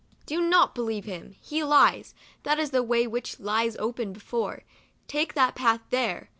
[0.25, 4.63] "Do not believe him; he lies; that is the way which lies open before.
[5.07, 6.29] Take that path there.